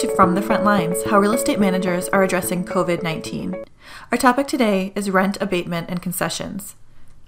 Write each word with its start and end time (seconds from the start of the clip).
to 0.00 0.16
From 0.16 0.34
the 0.34 0.40
Front 0.40 0.64
Lines 0.64 1.04
How 1.04 1.18
Real 1.18 1.34
Estate 1.34 1.60
Managers 1.60 2.08
Are 2.08 2.22
Addressing 2.22 2.64
COVID 2.64 3.02
19. 3.02 3.66
Our 4.10 4.16
topic 4.16 4.46
today 4.46 4.94
is 4.96 5.10
rent 5.10 5.36
abatement 5.42 5.90
and 5.90 6.00
concessions. 6.00 6.74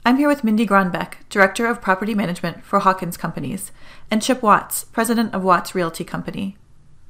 I'm 0.07 0.17
here 0.17 0.27
with 0.27 0.43
Mindy 0.43 0.67
Gronbeck, 0.67 1.17
Director 1.29 1.67
of 1.67 1.83
Property 1.83 2.15
Management 2.15 2.65
for 2.65 2.79
Hawkins 2.79 3.19
Companies, 3.19 3.73
and 4.11 4.23
Chip 4.23 4.43
Watts, 4.43 4.85
President 4.85 5.35
of 5.35 5.43
Watts 5.45 5.75
Realty 5.75 6.03
Company. 6.03 6.57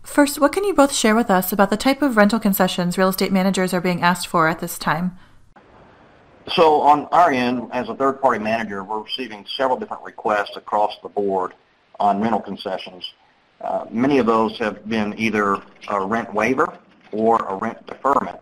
First, 0.02 0.40
what 0.40 0.50
can 0.50 0.64
you 0.64 0.74
both 0.74 0.92
share 0.92 1.14
with 1.14 1.30
us 1.30 1.52
about 1.52 1.70
the 1.70 1.76
type 1.76 2.02
of 2.02 2.16
rental 2.16 2.40
concessions 2.40 2.98
real 2.98 3.10
estate 3.10 3.30
managers 3.30 3.72
are 3.72 3.80
being 3.80 4.02
asked 4.02 4.26
for 4.26 4.48
at 4.48 4.58
this 4.58 4.76
time? 4.78 5.16
So 6.48 6.80
on 6.80 7.06
our 7.12 7.30
end, 7.30 7.68
as 7.72 7.88
a 7.88 7.94
third-party 7.94 8.42
manager, 8.42 8.82
we're 8.82 9.02
receiving 9.02 9.46
several 9.56 9.78
different 9.78 10.02
requests 10.02 10.56
across 10.56 10.96
the 11.04 11.08
board 11.08 11.54
on 12.00 12.20
rental 12.20 12.40
concessions. 12.40 13.12
Uh, 13.62 13.86
many 13.90 14.18
of 14.18 14.26
those 14.26 14.58
have 14.58 14.88
been 14.88 15.18
either 15.18 15.62
a 15.88 16.04
rent 16.04 16.32
waiver 16.34 16.76
or 17.12 17.36
a 17.46 17.54
rent 17.56 17.86
deferment. 17.86 18.40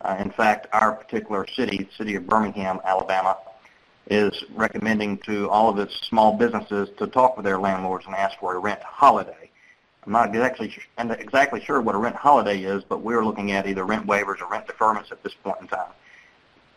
Uh, 0.00 0.16
in 0.18 0.30
fact, 0.30 0.66
our 0.72 0.92
particular 0.92 1.46
city, 1.46 1.88
city 1.96 2.14
of 2.14 2.26
Birmingham, 2.26 2.80
Alabama, 2.84 3.36
is 4.08 4.44
recommending 4.54 5.18
to 5.18 5.48
all 5.50 5.68
of 5.68 5.78
its 5.78 6.06
small 6.06 6.36
businesses 6.36 6.88
to 6.96 7.06
talk 7.08 7.36
with 7.36 7.44
their 7.44 7.58
landlords 7.58 8.06
and 8.06 8.14
ask 8.14 8.38
for 8.38 8.54
a 8.54 8.58
rent 8.58 8.80
holiday. 8.82 9.50
I'm 10.04 10.12
not 10.12 10.28
exactly, 10.28 10.72
exactly 10.96 11.60
sure 11.60 11.80
what 11.80 11.96
a 11.96 11.98
rent 11.98 12.14
holiday 12.14 12.62
is, 12.62 12.84
but 12.84 13.00
we're 13.00 13.24
looking 13.24 13.50
at 13.50 13.66
either 13.66 13.84
rent 13.84 14.06
waivers 14.06 14.40
or 14.40 14.48
rent 14.48 14.66
deferments 14.68 15.10
at 15.10 15.22
this 15.24 15.34
point 15.42 15.56
in 15.60 15.66
time. 15.66 15.90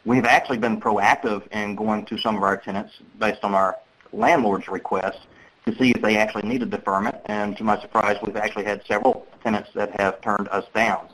We've 0.05 0.25
actually 0.25 0.57
been 0.57 0.81
proactive 0.81 1.47
in 1.51 1.75
going 1.75 2.05
to 2.05 2.17
some 2.17 2.35
of 2.35 2.41
our 2.41 2.57
tenants 2.57 2.93
based 3.19 3.43
on 3.43 3.53
our 3.53 3.77
landlord's 4.11 4.67
requests 4.67 5.27
to 5.69 5.77
see 5.77 5.91
if 5.91 6.01
they 6.01 6.17
actually 6.17 6.47
need 6.47 6.63
a 6.63 6.65
deferment. 6.65 7.15
And 7.25 7.55
to 7.57 7.63
my 7.63 7.79
surprise, 7.79 8.17
we've 8.25 8.35
actually 8.35 8.65
had 8.65 8.85
several 8.85 9.27
tenants 9.43 9.69
that 9.75 9.99
have 9.99 10.21
turned 10.21 10.47
us 10.49 10.65
down. 10.73 11.09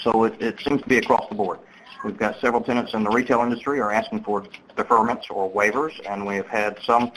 So 0.00 0.24
it, 0.24 0.40
it 0.40 0.60
seems 0.60 0.82
to 0.82 0.88
be 0.88 0.98
across 0.98 1.28
the 1.28 1.34
board. 1.34 1.60
We've 2.04 2.16
got 2.16 2.40
several 2.40 2.62
tenants 2.62 2.94
in 2.94 3.04
the 3.04 3.10
retail 3.10 3.40
industry 3.40 3.78
are 3.80 3.92
asking 3.92 4.24
for 4.24 4.44
deferments 4.76 5.30
or 5.30 5.50
waivers, 5.50 5.92
and 6.08 6.26
we 6.26 6.34
have 6.36 6.48
had 6.48 6.78
some 6.84 7.12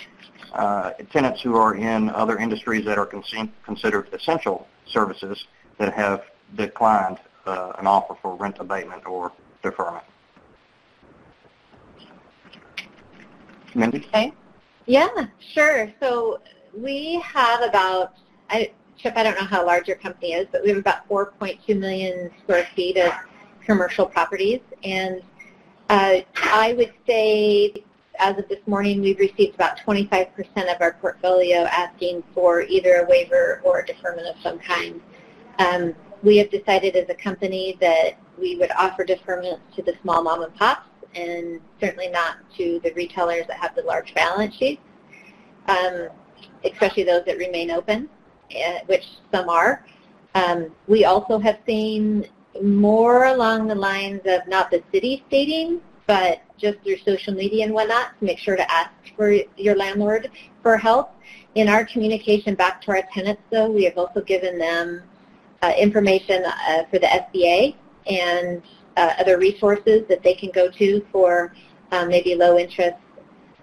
uh, 0.54 0.92
tenants 1.12 1.42
who 1.42 1.56
are 1.56 1.76
in 1.76 2.10
other 2.12 2.38
industries 2.38 2.86
that 2.86 2.98
are 2.98 3.08
con- 3.08 3.52
considered 3.64 4.14
essential 4.14 4.68
services 4.86 5.46
that 5.80 5.94
have 5.94 6.24
declined 6.56 7.18
uh, 7.48 7.74
an 7.80 7.88
offer 7.88 8.16
for 8.22 8.36
rent 8.36 8.58
abatement 8.60 9.06
or 9.08 9.32
deferment. 9.64 10.04
Mindy? 13.74 14.06
Okay. 14.08 14.34
Yeah, 14.86 15.10
sure. 15.54 15.92
So 16.00 16.40
we 16.78 17.22
have 17.24 17.62
about, 17.62 18.14
I, 18.50 18.72
Chip, 18.98 19.14
I 19.16 19.24
don't 19.24 19.36
know 19.40 19.46
how 19.46 19.66
large 19.66 19.88
your 19.88 19.98
company 19.98 20.34
is, 20.34 20.48
but 20.52 20.64
we 20.64 20.70
have 20.70 20.78
about 20.78 21.08
4.2 21.10 21.78
million 21.78 22.32
square 22.44 22.68
feet 22.76 22.98
of 22.98 23.12
commercial 23.66 24.06
properties. 24.06 24.62
And 24.84 25.22
uh, 25.90 26.20
I 26.36 26.74
would 26.74 26.94
say 27.08 27.74
as 28.20 28.38
of 28.38 28.48
this 28.48 28.60
morning, 28.68 29.02
we've 29.02 29.20
received 29.20 29.56
about 29.56 29.78
25% 29.80 30.30
of 30.74 30.82
our 30.82 30.94
portfolio 30.94 31.64
asking 31.66 32.24
for 32.34 32.62
either 32.62 32.96
a 32.96 33.10
waiver 33.10 33.62
or 33.64 33.80
a 33.80 33.86
deferment 33.86 34.28
of 34.28 34.36
some 34.42 34.60
kind. 34.60 35.02
Um, 35.60 35.94
we 36.24 36.38
have 36.38 36.50
decided 36.50 36.96
as 36.96 37.10
a 37.10 37.16
company 37.16 37.78
that 37.82 38.18
we 38.40 38.56
would 38.58 38.72
offer 38.72 39.06
deferments 39.06 39.60
to 39.76 39.82
the 39.82 39.96
small 40.02 40.24
mom 40.24 40.44
and 40.44 40.56
pops 40.56 40.88
and 41.14 41.62
certainly 41.80 42.10
not 42.10 42.38
to 42.58 42.80
the 42.84 42.92
retailers 42.94 43.48
that 43.48 43.58
have 43.58 43.76
the 43.76 43.84
large 43.84 44.14
balance 44.14 44.56
sheets. 44.56 44.82
Um, 45.68 46.10
especially 46.72 47.04
those 47.04 47.26
that 47.26 47.38
remain 47.38 47.72
open, 47.72 48.10
uh, 48.52 48.80
which 48.88 49.06
some 49.32 49.50
are. 49.50 49.86
Um, 50.34 50.72
we 50.88 51.06
also 51.06 51.40
have 51.40 51.60
seen 51.66 52.28
more 52.62 53.26
along 53.26 53.68
the 53.68 53.76
lines 53.76 54.22
of 54.26 54.48
not 54.48 54.72
the 54.72 54.84
city 54.92 55.24
stating, 55.28 55.82
but 56.08 56.42
just 56.58 56.80
through 56.84 56.98
social 57.00 57.34
media 57.34 57.66
and 57.66 57.74
whatnot 57.74 58.18
to 58.20 58.26
make 58.26 58.40
sure 58.40 58.56
to 58.56 58.72
ask 58.72 58.92
for 59.16 59.32
your 59.58 59.76
landlord 59.76 60.32
for 60.62 60.78
help. 60.78 61.12
In 61.56 61.70
our 61.70 61.86
communication 61.86 62.56
back 62.56 62.82
to 62.82 62.92
our 62.92 63.04
tenants, 63.14 63.42
though, 63.50 63.70
we 63.72 63.84
have 63.86 63.98
also 63.98 64.22
given 64.22 64.58
them 64.58 65.02
uh, 65.62 65.74
information 65.78 66.44
uh, 66.46 66.84
for 66.92 67.00
the 67.00 67.08
SBA 67.08 67.76
and 68.08 68.62
uh, 68.98 69.14
other 69.20 69.38
resources 69.38 70.04
that 70.08 70.22
they 70.24 70.34
can 70.34 70.52
go 70.52 70.70
to 70.70 71.06
for 71.12 71.54
um, 71.92 72.10
maybe 72.10 72.36
low 72.36 72.58
interest 72.58 72.98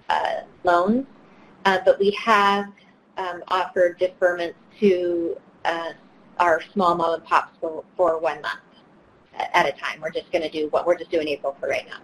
uh, 0.08 0.40
loans. 0.64 1.06
Uh, 1.64 1.78
but 1.84 1.98
we 1.98 2.10
have 2.12 2.66
um, 3.16 3.42
offer 3.48 3.96
deferments 4.00 4.54
to 4.80 5.36
uh, 5.64 5.92
our 6.38 6.62
small 6.72 6.94
mom 6.94 7.14
and 7.14 7.24
pops 7.24 7.56
for, 7.60 7.84
for 7.96 8.18
one 8.18 8.40
month 8.42 8.60
at 9.54 9.66
a 9.66 9.72
time. 9.72 10.00
We're 10.00 10.10
just 10.10 10.30
going 10.32 10.42
to 10.42 10.50
do 10.50 10.68
what 10.68 10.86
we're 10.86 10.98
just 10.98 11.10
doing 11.10 11.28
April 11.28 11.56
for 11.60 11.68
right 11.68 11.86
now. 11.86 11.98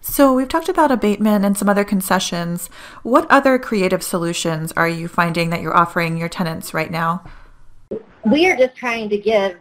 So 0.00 0.34
we've 0.34 0.48
talked 0.48 0.68
about 0.68 0.90
abatement 0.90 1.44
and 1.44 1.56
some 1.56 1.68
other 1.68 1.84
concessions. 1.84 2.68
What 3.02 3.26
other 3.30 3.58
creative 3.58 4.02
solutions 4.02 4.70
are 4.72 4.88
you 4.88 5.08
finding 5.08 5.48
that 5.50 5.62
you're 5.62 5.76
offering 5.76 6.18
your 6.18 6.28
tenants 6.28 6.74
right 6.74 6.90
now? 6.90 7.24
We 8.24 8.46
are 8.50 8.56
just 8.56 8.76
trying 8.76 9.08
to 9.08 9.18
give 9.18 9.58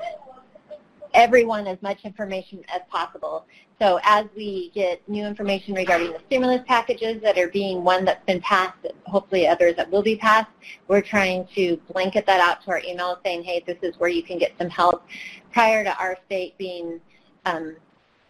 everyone 1.13 1.67
as 1.67 1.81
much 1.81 2.03
information 2.03 2.63
as 2.73 2.81
possible. 2.89 3.45
So 3.83 3.99
as 4.03 4.27
we 4.33 4.71
get 4.73 5.01
new 5.09 5.25
information 5.25 5.73
regarding 5.73 6.13
the 6.13 6.19
stimulus 6.27 6.61
packages 6.65 7.21
that 7.21 7.37
are 7.37 7.49
being 7.49 7.83
one 7.83 8.05
that's 8.05 8.25
been 8.25 8.39
passed, 8.39 8.77
hopefully 9.07 9.45
others 9.45 9.75
that 9.75 9.91
will 9.91 10.01
be 10.01 10.15
passed, 10.15 10.47
we're 10.87 11.01
trying 11.01 11.45
to 11.55 11.75
blanket 11.91 12.25
that 12.25 12.39
out 12.39 12.63
to 12.63 12.71
our 12.71 12.79
email 12.79 13.19
saying, 13.25 13.43
hey, 13.43 13.61
this 13.67 13.75
is 13.81 13.99
where 13.99 14.09
you 14.09 14.23
can 14.23 14.37
get 14.37 14.53
some 14.57 14.69
help. 14.69 15.05
Prior 15.51 15.83
to 15.83 15.93
our 15.97 16.17
state 16.27 16.57
being 16.57 17.01
um, 17.43 17.75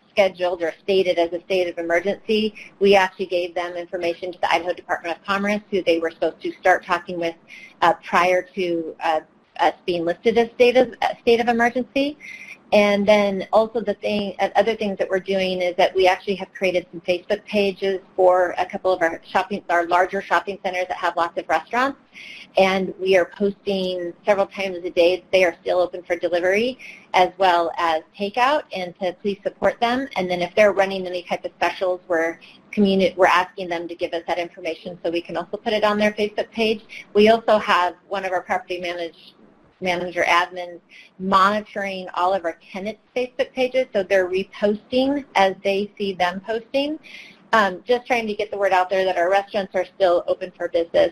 scheduled 0.09 0.63
or 0.63 0.73
stated 0.81 1.19
as 1.19 1.31
a 1.33 1.41
state 1.43 1.69
of 1.69 1.77
emergency, 1.77 2.55
we 2.79 2.95
actually 2.95 3.27
gave 3.27 3.53
them 3.53 3.75
information 3.75 4.31
to 4.31 4.39
the 4.39 4.51
Idaho 4.51 4.73
Department 4.73 5.19
of 5.19 5.23
Commerce, 5.23 5.61
who 5.69 5.83
they 5.83 5.99
were 5.99 6.09
supposed 6.09 6.41
to 6.41 6.51
start 6.53 6.83
talking 6.83 7.19
with 7.19 7.35
uh, 7.83 7.93
prior 8.03 8.41
to 8.55 8.95
uh, 9.03 9.19
us 9.59 9.75
being 9.85 10.03
listed 10.03 10.35
as 10.35 10.49
state 10.55 10.77
of, 10.77 10.95
uh, 11.03 11.09
state 11.21 11.39
of 11.39 11.47
emergency. 11.47 12.17
And 12.73 13.07
then 13.07 13.47
also 13.53 13.81
the 13.81 13.93
thing, 13.93 14.35
uh, 14.39 14.49
other 14.55 14.75
things 14.75 14.97
that 14.97 15.07
we're 15.07 15.19
doing 15.19 15.61
is 15.61 15.75
that 15.75 15.93
we 15.93 16.07
actually 16.07 16.33
have 16.35 16.51
created 16.53 16.87
some 16.91 17.01
Facebook 17.01 17.45
pages 17.45 17.99
for 18.15 18.55
a 18.57 18.65
couple 18.65 18.91
of 18.91 18.99
our 19.03 19.21
shopping, 19.23 19.63
our 19.69 19.85
larger 19.85 20.23
shopping 20.23 20.57
centers 20.63 20.87
that 20.87 20.97
have 20.97 21.15
lots 21.15 21.37
of 21.37 21.47
restaurants. 21.47 21.99
And 22.57 22.91
we 22.99 23.15
are 23.15 23.25
posting 23.25 24.11
several 24.25 24.47
times 24.47 24.77
a 24.77 24.89
day 24.89 25.17
that 25.17 25.31
they 25.31 25.43
are 25.43 25.55
still 25.61 25.79
open 25.79 26.01
for 26.01 26.15
delivery 26.15 26.79
as 27.13 27.29
well 27.37 27.71
as 27.77 28.01
takeout 28.19 28.63
and 28.75 28.97
to 28.99 29.13
please 29.21 29.39
support 29.43 29.79
them. 29.79 30.07
And 30.15 30.27
then 30.29 30.41
if 30.41 30.55
they're 30.55 30.73
running 30.73 31.05
any 31.05 31.21
type 31.21 31.45
of 31.45 31.51
specials, 31.57 32.01
we're 32.07 32.39
community, 32.71 33.13
we're 33.15 33.27
asking 33.27 33.69
them 33.69 33.87
to 33.87 33.93
give 33.93 34.13
us 34.13 34.23
that 34.25 34.39
information 34.39 34.97
so 35.03 35.11
we 35.11 35.21
can 35.21 35.37
also 35.37 35.57
put 35.57 35.73
it 35.73 35.83
on 35.83 35.99
their 35.99 36.13
Facebook 36.13 36.49
page. 36.49 36.83
We 37.13 37.29
also 37.29 37.59
have 37.59 37.93
one 38.07 38.25
of 38.25 38.31
our 38.31 38.41
property 38.41 38.79
managed 38.79 39.35
manager 39.83 40.23
admins 40.27 40.79
monitoring 41.19 42.07
all 42.15 42.33
of 42.33 42.45
our 42.45 42.57
tenants' 42.71 43.01
Facebook 43.15 43.51
pages, 43.53 43.85
so 43.93 44.01
they're 44.01 44.29
reposting 44.29 45.25
as 45.35 45.55
they 45.63 45.91
see 45.97 46.13
them 46.13 46.41
posting. 46.45 46.97
Um, 47.51 47.83
just 47.85 48.07
trying 48.07 48.25
to 48.25 48.33
get 48.33 48.49
the 48.49 48.57
word 48.57 48.71
out 48.71 48.89
there 48.89 49.05
that 49.05 49.17
our 49.17 49.29
restaurants 49.29 49.75
are 49.75 49.85
still 49.85 50.23
open 50.27 50.51
for 50.57 50.69
business 50.69 51.11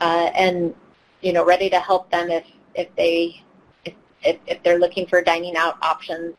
uh, 0.00 0.30
and 0.34 0.74
you 1.20 1.32
know 1.32 1.44
ready 1.44 1.68
to 1.70 1.80
help 1.80 2.10
them 2.10 2.30
if 2.30 2.44
if 2.74 2.88
they 2.96 3.42
if, 3.84 4.38
if, 4.46 4.62
they're 4.62 4.78
looking 4.78 5.06
for 5.06 5.22
dining 5.22 5.56
out 5.56 5.76
options. 5.82 6.34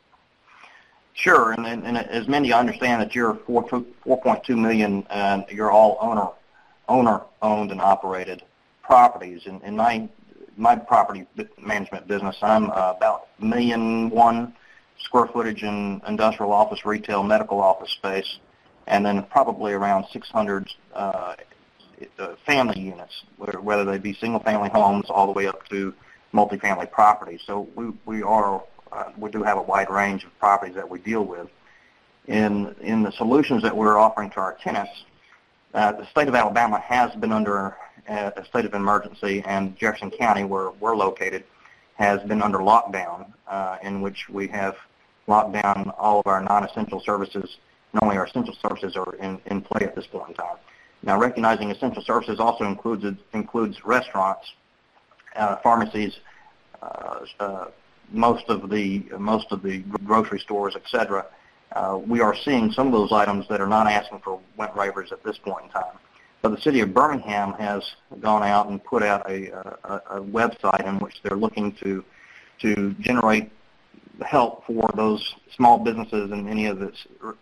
Sure, 1.13 1.51
and, 1.51 1.65
and, 1.65 1.85
and 1.85 1.97
as 1.97 2.27
many 2.27 2.53
understand 2.53 3.01
that 3.01 3.13
you're 3.15 3.35
4, 3.45 3.63
4.2 3.69 4.57
million 4.57 5.05
and 5.09 5.45
you're 5.49 5.71
all 5.71 5.97
owner 5.99 6.29
owner 6.87 7.21
owned 7.41 7.71
and 7.71 7.81
operated 7.81 8.43
properties. 8.81 9.45
And, 9.45 9.61
and 9.63 9.77
my 9.77 10.09
my 10.59 10.75
property 10.75 11.25
management 11.57 12.07
business, 12.07 12.35
I'm 12.41 12.69
uh, 12.69 12.93
about 12.97 13.29
million 13.39 14.09
one 14.09 14.53
square 14.99 15.25
footage 15.27 15.63
in 15.63 16.01
industrial 16.05 16.51
office, 16.51 16.85
retail, 16.85 17.23
medical 17.23 17.61
office 17.61 17.91
space, 17.91 18.39
and 18.85 19.05
then 19.05 19.23
probably 19.23 19.71
around 19.71 20.05
600 20.11 20.69
uh, 20.93 21.35
uh, 22.19 22.35
family 22.45 22.79
units, 22.79 23.23
whether 23.37 23.85
they 23.85 23.97
be 23.97 24.13
single-family 24.13 24.69
homes 24.69 25.05
all 25.09 25.25
the 25.25 25.31
way 25.31 25.47
up 25.47 25.67
to 25.69 25.93
multifamily 26.33 26.91
properties. 26.91 27.41
So 27.45 27.69
we 27.75 27.93
we 28.05 28.21
are 28.21 28.61
uh, 28.91 29.11
we 29.17 29.31
do 29.31 29.43
have 29.43 29.57
a 29.57 29.61
wide 29.61 29.89
range 29.89 30.25
of 30.25 30.37
properties 30.39 30.75
that 30.75 30.89
we 30.89 30.99
deal 30.99 31.23
with. 31.23 31.47
In 32.27 32.75
in 32.81 33.03
the 33.03 33.11
solutions 33.13 33.63
that 33.63 33.75
we're 33.75 33.97
offering 33.97 34.29
to 34.31 34.39
our 34.41 34.57
tenants, 34.61 35.05
uh, 35.73 35.91
the 35.93 36.05
state 36.07 36.27
of 36.27 36.35
Alabama 36.35 36.79
has 36.79 37.13
been 37.15 37.31
under 37.31 37.75
a 38.07 38.43
state 38.45 38.65
of 38.65 38.73
emergency, 38.73 39.43
and 39.45 39.77
Jefferson 39.77 40.09
County, 40.09 40.43
where 40.43 40.71
we're 40.79 40.95
located, 40.95 41.43
has 41.95 42.21
been 42.23 42.41
under 42.41 42.57
lockdown, 42.57 43.31
uh, 43.47 43.77
in 43.83 44.01
which 44.01 44.27
we 44.29 44.47
have 44.47 44.75
locked 45.27 45.53
down 45.53 45.91
all 45.97 46.19
of 46.19 46.27
our 46.27 46.41
non-essential 46.41 47.01
services. 47.01 47.57
And 47.91 48.03
only 48.03 48.17
our 48.17 48.25
essential 48.25 48.55
services 48.61 48.95
are 48.95 49.13
in, 49.15 49.39
in 49.45 49.61
play 49.61 49.85
at 49.85 49.95
this 49.95 50.07
point 50.07 50.29
in 50.29 50.35
time. 50.35 50.57
Now, 51.03 51.19
recognizing 51.19 51.71
essential 51.71 52.03
services 52.03 52.39
also 52.39 52.65
includes 52.65 53.05
includes 53.33 53.85
restaurants, 53.85 54.51
uh, 55.35 55.57
pharmacies, 55.57 56.19
uh, 56.81 57.19
uh, 57.39 57.65
most 58.11 58.45
of 58.49 58.69
the 58.69 59.03
most 59.17 59.47
of 59.51 59.61
the 59.61 59.79
grocery 60.03 60.39
stores, 60.39 60.75
et 60.75 60.83
cetera, 60.87 61.25
uh, 61.73 61.99
we 62.07 62.19
are 62.21 62.35
seeing 62.35 62.71
some 62.71 62.87
of 62.87 62.93
those 62.93 63.11
items 63.11 63.47
that 63.47 63.61
are 63.61 63.67
not 63.67 63.87
asking 63.87 64.19
for 64.19 64.39
rent 64.57 64.73
waivers 64.73 65.11
at 65.11 65.23
this 65.23 65.37
point 65.37 65.65
in 65.65 65.71
time. 65.71 65.97
But 66.41 66.55
the 66.55 66.61
city 66.61 66.79
of 66.79 66.93
Birmingham 66.93 67.53
has 67.53 67.83
gone 68.21 68.43
out 68.43 68.69
and 68.69 68.83
put 68.83 69.03
out 69.03 69.29
a, 69.29 69.51
a, 69.51 70.01
a 70.17 70.21
website 70.21 70.87
in 70.87 70.99
which 70.99 71.21
they're 71.23 71.37
looking 71.37 71.73
to 71.83 72.03
to 72.61 72.93
generate 72.99 73.49
help 74.25 74.65
for 74.65 74.89
those 74.95 75.35
small 75.55 75.77
businesses 75.77 76.31
and 76.31 76.49
any 76.49 76.65
of 76.65 76.79
the 76.79 76.93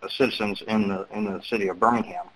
citizens 0.08 0.62
in 0.68 0.88
the 0.88 1.06
in 1.12 1.24
the 1.24 1.40
city 1.42 1.68
of 1.68 1.78
Birmingham. 1.78 2.26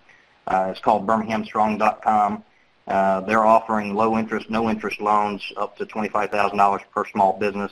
Uh, 0.46 0.68
it's 0.70 0.80
called 0.80 1.06
BirminghamStrong.com. 1.06 2.44
Uh, 2.88 3.20
they're 3.20 3.46
offering 3.46 3.94
low 3.94 4.18
interest, 4.18 4.50
no 4.50 4.68
interest 4.68 5.00
loans 5.00 5.40
up 5.56 5.76
to 5.76 5.86
$25,000 5.86 6.80
per 6.92 7.06
small 7.06 7.38
business 7.38 7.70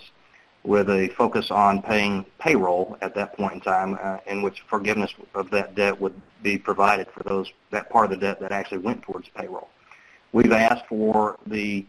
with 0.62 0.91
a 0.91 1.09
focus 1.17 1.51
on 1.51 1.81
paying 1.81 2.25
payroll 2.39 2.97
at 3.01 3.15
that 3.15 3.37
point 3.37 3.55
in 3.55 3.61
time, 3.61 3.99
uh, 4.03 4.19
in 4.27 4.43
which 4.43 4.61
forgiveness 4.69 5.12
of 5.35 5.51
that 5.51 5.75
debt 5.75 5.99
would 5.99 6.21
be 6.43 6.59
provided 6.59 7.07
for 7.09 7.23
those 7.23 7.51
that 7.71 7.89
part 7.91 8.07
of 8.07 8.11
the 8.11 8.17
debt 8.17 8.41
that 8.41 8.53
actually 8.53 8.79
went 8.79 9.03
towards 9.03 9.29
payroll. 9.31 9.69
We've 10.33 10.53
asked 10.53 10.87
for 10.87 11.39
the 11.47 11.87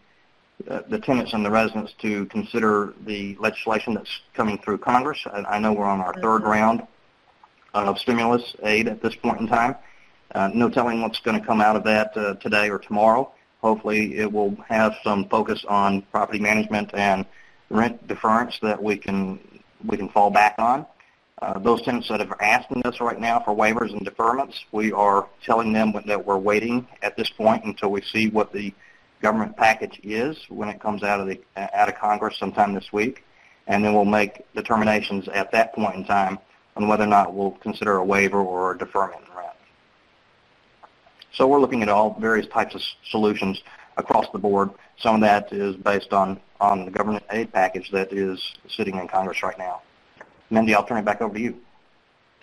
uh, 0.68 0.82
the 0.88 0.98
tenants 0.98 1.32
and 1.32 1.44
the 1.44 1.50
residents 1.50 1.92
to 1.98 2.26
consider 2.26 2.94
the 3.04 3.36
legislation 3.40 3.94
that's 3.94 4.20
coming 4.32 4.58
through 4.58 4.78
Congress. 4.78 5.18
I, 5.26 5.40
I 5.40 5.58
know 5.58 5.72
we're 5.72 5.84
on 5.84 6.00
our 6.00 6.14
third 6.20 6.42
round 6.42 6.86
of 7.74 7.98
stimulus 7.98 8.54
aid 8.62 8.86
at 8.86 9.02
this 9.02 9.14
point 9.16 9.40
in 9.40 9.48
time. 9.48 9.76
Uh, 10.34 10.50
no 10.54 10.68
telling 10.68 11.02
what's 11.02 11.20
going 11.20 11.38
to 11.38 11.46
come 11.46 11.60
out 11.60 11.76
of 11.76 11.84
that 11.84 12.16
uh, 12.16 12.34
today 12.34 12.70
or 12.70 12.78
tomorrow. 12.78 13.30
Hopefully, 13.60 14.16
it 14.16 14.30
will 14.30 14.56
have 14.68 14.96
some 15.04 15.28
focus 15.28 15.64
on 15.68 16.02
property 16.02 16.38
management 16.38 16.90
and 16.94 17.26
rent 17.72 18.06
deference 18.06 18.58
that 18.60 18.80
we 18.80 18.96
can 18.96 19.38
we 19.84 19.96
can 19.96 20.08
fall 20.10 20.30
back 20.30 20.54
on. 20.58 20.86
Uh, 21.40 21.58
those 21.58 21.82
tenants 21.82 22.08
that 22.08 22.20
are 22.20 22.42
asking 22.42 22.82
us 22.86 23.00
right 23.00 23.18
now 23.18 23.40
for 23.40 23.52
waivers 23.52 23.90
and 23.92 24.06
deferments, 24.06 24.60
we 24.70 24.92
are 24.92 25.26
telling 25.44 25.72
them 25.72 25.92
that 26.06 26.24
we're 26.24 26.38
waiting 26.38 26.86
at 27.02 27.16
this 27.16 27.30
point 27.30 27.64
until 27.64 27.90
we 27.90 28.00
see 28.00 28.28
what 28.28 28.52
the 28.52 28.72
government 29.20 29.56
package 29.56 29.98
is 30.04 30.36
when 30.48 30.68
it 30.68 30.80
comes 30.80 31.02
out 31.02 31.18
of 31.18 31.26
the 31.26 31.40
out 31.56 31.88
of 31.88 31.96
Congress 31.96 32.36
sometime 32.38 32.74
this 32.74 32.92
week, 32.92 33.24
and 33.66 33.84
then 33.84 33.92
we'll 33.92 34.04
make 34.04 34.44
determinations 34.54 35.26
at 35.28 35.50
that 35.50 35.74
point 35.74 35.96
in 35.96 36.04
time 36.04 36.38
on 36.76 36.86
whether 36.86 37.04
or 37.04 37.08
not 37.08 37.34
we'll 37.34 37.52
consider 37.52 37.96
a 37.96 38.04
waiver 38.04 38.40
or 38.40 38.72
a 38.72 38.78
deferment 38.78 39.22
in 39.28 39.36
rent. 39.36 39.50
So 41.32 41.48
we're 41.48 41.60
looking 41.60 41.82
at 41.82 41.88
all 41.88 42.16
various 42.20 42.46
types 42.48 42.74
of 42.74 42.82
solutions 43.10 43.62
across 43.96 44.26
the 44.32 44.38
board. 44.38 44.70
Some 44.98 45.16
of 45.16 45.20
that 45.22 45.52
is 45.52 45.76
based 45.76 46.12
on 46.12 46.40
on 46.62 46.84
the 46.84 46.90
government 46.90 47.24
aid 47.32 47.52
package 47.52 47.90
that 47.90 48.12
is 48.12 48.54
sitting 48.68 48.96
in 48.96 49.08
Congress 49.08 49.42
right 49.42 49.58
now. 49.58 49.82
Mindy, 50.48 50.74
I'll 50.74 50.84
turn 50.84 50.98
it 50.98 51.04
back 51.04 51.20
over 51.20 51.34
to 51.34 51.40
you. 51.40 51.60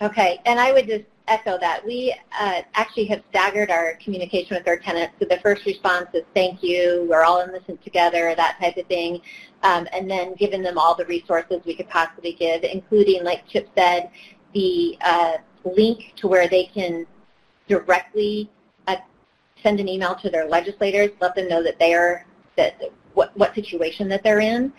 Okay, 0.02 0.40
and 0.44 0.60
I 0.60 0.72
would 0.72 0.86
just 0.86 1.04
echo 1.26 1.58
that. 1.58 1.84
We 1.84 2.14
uh, 2.38 2.62
actually 2.74 3.06
have 3.06 3.22
staggered 3.30 3.70
our 3.70 3.94
communication 3.94 4.56
with 4.56 4.66
our 4.68 4.78
tenants. 4.78 5.14
So 5.18 5.26
the 5.26 5.38
first 5.38 5.64
response 5.64 6.08
is 6.12 6.22
thank 6.34 6.62
you, 6.62 7.06
we're 7.08 7.22
all 7.22 7.40
in 7.40 7.52
this 7.52 7.62
together, 7.82 8.34
that 8.36 8.58
type 8.60 8.76
of 8.76 8.86
thing. 8.86 9.20
Um, 9.62 9.88
and 9.92 10.10
then 10.10 10.34
giving 10.34 10.62
them 10.62 10.76
all 10.76 10.94
the 10.94 11.06
resources 11.06 11.60
we 11.64 11.74
could 11.74 11.88
possibly 11.88 12.32
give, 12.32 12.64
including, 12.64 13.24
like 13.24 13.46
Chip 13.48 13.68
said, 13.76 14.10
the 14.54 14.98
uh, 15.02 15.34
link 15.64 16.14
to 16.16 16.28
where 16.28 16.48
they 16.48 16.64
can 16.64 17.06
directly 17.68 18.50
uh, 18.88 18.96
send 19.62 19.80
an 19.80 19.88
email 19.88 20.14
to 20.16 20.30
their 20.30 20.48
legislators, 20.48 21.10
let 21.20 21.34
them 21.34 21.48
know 21.48 21.62
that 21.62 21.78
they 21.78 21.94
are 21.94 22.26
that 22.56 22.80
what, 23.14 23.36
what 23.36 23.54
situation 23.54 24.08
that 24.08 24.22
they're 24.22 24.40
in. 24.40 24.72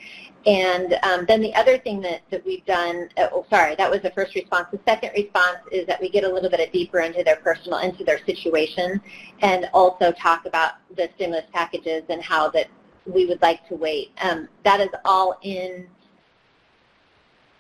And 0.46 0.98
um, 1.04 1.26
then 1.28 1.40
the 1.40 1.54
other 1.54 1.78
thing 1.78 2.02
that, 2.02 2.22
that 2.32 2.44
we've 2.46 2.66
done, 2.66 3.10
uh, 3.18 3.28
oh, 3.32 3.46
sorry, 3.50 3.76
that 3.76 3.90
was 3.92 4.02
the 4.02 4.10
first 4.12 4.34
response. 4.34 4.68
The 4.72 4.80
second 4.88 5.12
response 5.16 5.60
is 5.72 5.86
that 5.86 6.02
we 6.02 6.10
get 6.10 6.24
a 6.24 6.30
little 6.30 6.50
bit 6.50 6.72
deeper 6.74 7.00
into 7.00 7.24
their 7.24 7.36
personal, 7.36 7.80
into 7.80 8.04
their 8.04 8.18
situation, 8.26 9.00
and 9.42 9.70
also 9.74 10.12
talk 10.12 10.46
about 10.46 10.74
the 10.96 11.10
stimulus 11.16 11.46
packages 11.54 12.04
and 12.10 12.24
how 12.24 12.50
that 12.50 12.68
we 13.06 13.26
would 13.26 13.42
like 13.42 13.68
to 13.68 13.76
wait. 13.76 14.12
Um, 14.22 14.48
that 14.64 14.80
is 14.80 14.90
all 15.06 15.38
in 15.44 15.88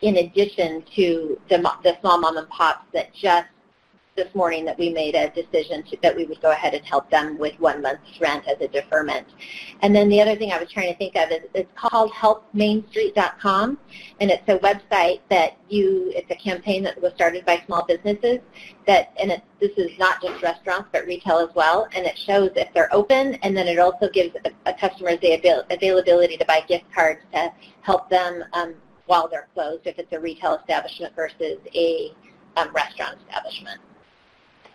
in 0.02 0.18
addition 0.18 0.84
to 0.96 1.40
the, 1.50 1.58
the 1.84 1.96
small 2.02 2.20
mom 2.20 2.38
and 2.38 2.50
pops 2.50 2.86
that 2.92 3.14
just 3.14 3.48
this 4.16 4.34
morning 4.36 4.66
that 4.66 4.78
we 4.78 4.90
made 4.90 5.16
a 5.16 5.30
decision 5.30 5.84
to, 5.84 5.98
that 6.04 6.16
we 6.16 6.26
would 6.26 6.42
go 6.42 6.52
ahead 6.52 6.74
and 6.74 6.86
help 6.86 7.10
them 7.10 7.38
with 7.38 7.58
one 7.60 7.82
month's 7.82 8.20
rent 8.20 8.46
as 8.48 8.58
a 8.60 8.68
deferment. 8.68 9.26
And 9.82 9.96
then 9.96 10.10
the 10.10 10.22
other 10.22 10.36
thing 10.36 10.52
I 10.52 10.60
was 10.60 10.70
trying 10.70 10.92
to 10.92 10.98
think 10.98 11.16
of 11.16 11.32
is 11.32 11.40
it's 11.54 11.72
called 11.76 12.12
helpmainstreet.com, 12.12 13.80
and 14.20 14.32
it's 14.32 14.48
a 14.50 14.58
website 14.60 15.22
that 15.30 15.58
you, 15.70 16.12
it's 16.14 16.30
a 16.30 16.36
campaign 16.36 16.84
that 16.84 17.02
was 17.02 17.14
started 17.14 17.46
by 17.46 17.64
small 17.66 17.86
businesses 17.86 18.40
that, 18.86 19.14
and 19.20 19.32
it, 19.32 19.42
this 19.60 19.72
is 19.78 19.98
not 19.98 20.22
just 20.22 20.42
restaurants, 20.44 20.90
but 20.92 21.06
retail 21.06 21.38
as 21.38 21.54
well, 21.56 21.88
and 21.96 22.06
it 22.06 22.18
shows 22.18 22.52
if 22.56 22.74
they're 22.74 22.94
open, 22.94 23.36
and 23.36 23.56
then 23.56 23.68
it 23.68 23.80
also 23.80 24.10
gives 24.10 24.36
a, 24.46 24.52
a 24.70 25.18
the 25.22 25.34
avail 25.34 25.64
availability 25.70 26.38
to 26.38 26.46
buy 26.46 26.62
gift 26.68 26.86
cards 26.94 27.22
to 27.34 27.52
help 27.82 28.10
them 28.10 28.44
um, 28.54 28.76
while 29.06 29.28
they're 29.28 29.48
closed 29.54 29.88
if 29.88 29.98
it's 29.98 30.12
a 30.12 30.20
retail 30.20 30.56
establishment 30.56 31.16
versus 31.16 31.58
a 31.76 32.14
um, 32.58 32.72
restaurant 32.74 33.18
establishment. 33.28 33.80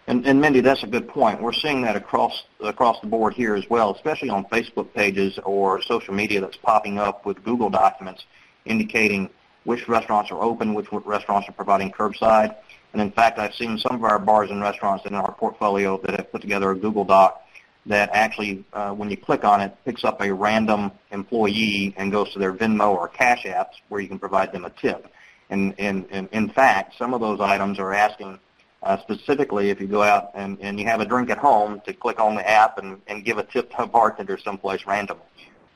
And, 0.08 0.24
and 0.24 0.40
Mindy, 0.40 0.60
that's 0.60 0.84
a 0.84 0.86
good 0.86 1.08
point. 1.08 1.42
We're 1.42 1.52
seeing 1.52 1.82
that 1.82 1.96
across 1.96 2.44
across 2.60 3.00
the 3.00 3.08
board 3.08 3.34
here 3.34 3.56
as 3.56 3.68
well, 3.68 3.92
especially 3.92 4.30
on 4.30 4.44
Facebook 4.44 4.92
pages 4.94 5.38
or 5.44 5.82
social 5.82 6.14
media 6.14 6.40
that's 6.40 6.56
popping 6.56 6.98
up 6.98 7.26
with 7.26 7.42
Google 7.42 7.70
documents 7.70 8.24
indicating 8.64 9.30
which 9.64 9.88
restaurants 9.88 10.30
are 10.30 10.40
open, 10.40 10.74
which 10.74 10.86
restaurants 10.92 11.48
are 11.48 11.52
providing 11.52 11.90
curbside. 11.90 12.54
And 12.92 13.02
in 13.02 13.10
fact, 13.10 13.38
I've 13.38 13.54
seen 13.54 13.78
some 13.78 13.96
of 13.96 14.04
our 14.04 14.18
bars 14.18 14.50
and 14.50 14.60
restaurants 14.60 15.06
in 15.06 15.14
our 15.14 15.32
portfolio 15.32 15.98
that 15.98 16.16
have 16.16 16.30
put 16.30 16.40
together 16.40 16.70
a 16.70 16.76
Google 16.76 17.04
Doc 17.04 17.42
that 17.86 18.10
actually, 18.12 18.64
uh, 18.72 18.92
when 18.92 19.10
you 19.10 19.16
click 19.16 19.44
on 19.44 19.60
it, 19.60 19.76
picks 19.84 20.04
up 20.04 20.20
a 20.20 20.32
random 20.32 20.92
employee 21.10 21.94
and 21.96 22.12
goes 22.12 22.32
to 22.32 22.38
their 22.38 22.52
Venmo 22.52 22.94
or 22.94 23.08
Cash 23.08 23.44
apps 23.44 23.74
where 23.88 24.00
you 24.00 24.08
can 24.08 24.18
provide 24.18 24.52
them 24.52 24.64
a 24.64 24.70
tip. 24.70 25.08
And, 25.50 25.74
and, 25.78 26.06
and 26.10 26.28
in 26.32 26.48
fact, 26.48 26.94
some 26.96 27.12
of 27.12 27.20
those 27.20 27.40
items 27.40 27.78
are 27.78 27.92
asking 27.92 28.38
uh, 28.82 28.98
specifically, 29.00 29.70
if 29.70 29.80
you 29.80 29.86
go 29.86 30.02
out 30.02 30.30
and, 30.34 30.58
and 30.60 30.78
you 30.78 30.86
have 30.86 31.00
a 31.00 31.04
drink 31.04 31.30
at 31.30 31.38
home, 31.38 31.80
to 31.86 31.92
click 31.92 32.20
on 32.20 32.34
the 32.34 32.48
app 32.48 32.78
and, 32.78 33.00
and 33.06 33.24
give 33.24 33.38
a 33.38 33.44
tip 33.44 33.70
to 33.70 33.82
a 33.82 33.86
bartender 33.86 34.34
or 34.34 34.38
someplace 34.38 34.86
random. 34.86 35.18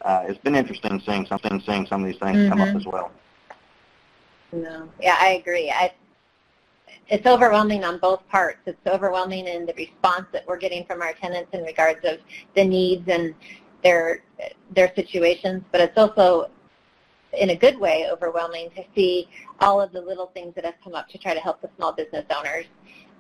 Uh, 0.02 0.24
it's 0.28 0.38
been 0.38 0.54
interesting 0.54 1.00
seeing 1.04 1.26
something, 1.26 1.60
seeing 1.66 1.86
some 1.86 2.02
of 2.02 2.06
these 2.06 2.18
things 2.18 2.36
mm-hmm. 2.36 2.50
come 2.50 2.60
up 2.60 2.68
mm-hmm. 2.68 2.78
as 2.78 2.86
well. 2.86 3.10
No, 4.52 4.88
yeah, 5.00 5.16
I 5.18 5.30
agree. 5.32 5.70
I, 5.70 5.92
it's 7.08 7.26
overwhelming 7.26 7.84
on 7.84 7.98
both 7.98 8.26
parts. 8.28 8.58
It's 8.66 8.78
overwhelming 8.86 9.46
in 9.46 9.66
the 9.66 9.74
response 9.74 10.26
that 10.32 10.46
we're 10.46 10.58
getting 10.58 10.84
from 10.86 11.02
our 11.02 11.12
tenants 11.12 11.50
in 11.52 11.62
regards 11.62 12.00
of 12.04 12.18
the 12.54 12.64
needs 12.64 13.08
and 13.08 13.34
their 13.82 14.22
their 14.74 14.92
situations, 14.94 15.62
but 15.72 15.80
it's 15.80 15.96
also 15.96 16.50
in 17.32 17.50
a 17.50 17.56
good 17.56 17.78
way 17.78 18.08
overwhelming 18.10 18.70
to 18.76 18.84
see 18.94 19.28
all 19.60 19.80
of 19.80 19.92
the 19.92 20.00
little 20.00 20.26
things 20.28 20.54
that 20.54 20.64
have 20.64 20.74
come 20.82 20.94
up 20.94 21.08
to 21.08 21.18
try 21.18 21.34
to 21.34 21.40
help 21.40 21.60
the 21.60 21.70
small 21.76 21.92
business 21.92 22.24
owners 22.36 22.66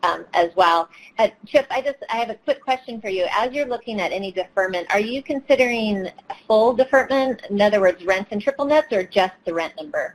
um, 0.02 0.24
as 0.34 0.50
well. 0.56 0.88
Uh, 1.18 1.28
Chip, 1.46 1.66
I 1.70 1.82
just 1.82 1.98
I 2.10 2.16
have 2.16 2.30
a 2.30 2.34
quick 2.34 2.62
question 2.62 3.00
for 3.00 3.08
you. 3.08 3.26
As 3.30 3.52
you're 3.52 3.66
looking 3.66 4.00
at 4.00 4.12
any 4.12 4.32
deferment, 4.32 4.86
are 4.90 5.00
you 5.00 5.22
considering 5.22 6.08
full 6.46 6.72
deferment, 6.74 7.42
in 7.50 7.60
other 7.60 7.80
words, 7.80 8.04
rent 8.04 8.28
and 8.30 8.40
triple 8.40 8.64
nets, 8.64 8.92
or 8.92 9.04
just 9.04 9.34
the 9.44 9.54
rent 9.54 9.74
number? 9.76 10.14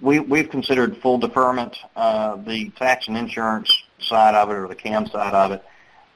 We, 0.00 0.18
we've 0.18 0.50
considered 0.50 0.96
full 0.96 1.18
deferment. 1.18 1.76
Uh, 1.94 2.36
the 2.36 2.70
tax 2.70 3.08
and 3.08 3.16
insurance 3.16 3.72
side 4.00 4.34
of 4.34 4.50
it, 4.50 4.54
or 4.54 4.66
the 4.66 4.74
CAM 4.74 5.06
side 5.06 5.32
of 5.32 5.52
it, 5.52 5.64